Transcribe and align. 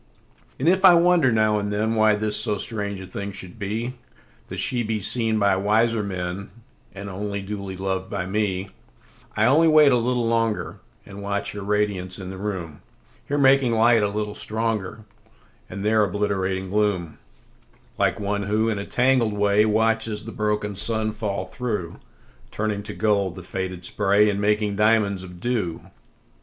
And 0.57 0.67
if 0.67 0.83
I 0.83 0.95
wonder 0.95 1.31
now 1.31 1.59
and 1.59 1.69
thenWhy 1.69 2.19
this 2.19 2.35
so 2.35 2.57
strange 2.57 2.99
a 3.01 3.05
thing 3.05 3.31
should 3.31 3.59
be—That 3.59 4.57
she 4.57 4.81
be 4.81 4.99
seen 4.99 5.37
by 5.37 5.55
wiser 5.57 6.01
menAnd 6.03 6.49
only 7.07 7.39
duly 7.43 7.75
lov'd 7.77 8.09
by 8.09 8.25
me:I 8.25 9.45
only 9.45 9.67
wait 9.67 9.91
a 9.91 9.97
little 9.97 10.25
longer, 10.25 10.79
And 11.05 11.21
watch 11.21 11.51
her 11.51 11.61
radiance 11.61 12.17
in 12.17 12.31
the 12.31 12.39
room; 12.39 12.81
Here 13.27 13.37
making 13.37 13.73
light 13.73 14.01
a 14.01 14.07
little 14.09 14.33
stronger, 14.33 15.01
And 15.69 15.85
there 15.85 16.03
obliterating 16.03 16.71
gloom,(Like 16.71 18.19
one 18.19 18.41
who, 18.41 18.69
in 18.69 18.79
a 18.79 18.87
tangled 18.87 19.33
way, 19.33 19.67
Watches 19.67 20.25
the 20.25 20.31
broken 20.31 20.73
sun 20.73 21.11
fall 21.11 21.45
through, 21.45 21.97
Turning 22.49 22.81
to 22.81 22.95
gold 22.95 23.35
the 23.35 23.43
faded 23.43 23.85
spray, 23.85 24.31
And 24.31 24.41
making 24.41 24.77
diamonds 24.77 25.21
of 25.21 25.39
dew). 25.39 25.91